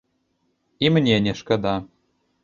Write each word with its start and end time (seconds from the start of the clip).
І 0.85 0.89
мне 0.95 1.17
не 1.25 1.33
шкада. 1.41 1.75